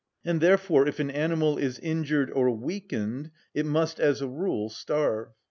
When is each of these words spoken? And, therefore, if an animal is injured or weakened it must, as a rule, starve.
And, 0.25 0.41
therefore, 0.41 0.87
if 0.87 0.99
an 0.99 1.11
animal 1.11 1.59
is 1.59 1.77
injured 1.77 2.31
or 2.31 2.49
weakened 2.49 3.29
it 3.53 3.67
must, 3.67 3.99
as 3.99 4.19
a 4.19 4.27
rule, 4.27 4.67
starve. 4.67 5.27